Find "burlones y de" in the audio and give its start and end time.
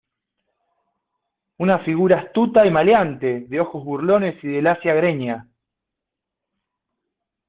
3.85-4.63